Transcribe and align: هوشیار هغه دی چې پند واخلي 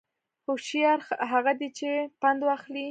هوشیار 0.47 0.99
هغه 1.31 1.51
دی 1.59 1.69
چې 1.77 1.89
پند 2.21 2.39
واخلي 2.45 2.79